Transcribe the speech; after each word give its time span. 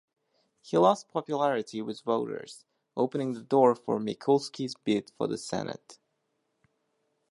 He 0.61 0.79
lost 0.79 1.09
popularity 1.11 1.79
with 1.83 2.01
voters, 2.01 2.65
opening 2.97 3.33
the 3.33 3.43
door 3.43 3.75
for 3.75 3.99
Mikulski's 3.99 4.73
bid 4.83 5.11
for 5.15 5.27
the 5.27 5.37
Senate. 5.37 5.99